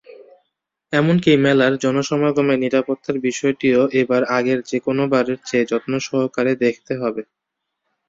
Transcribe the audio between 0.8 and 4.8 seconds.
এমনকি মেলার জনসমাগমের নিরাপত্তার বিষয়টিও এবার আগের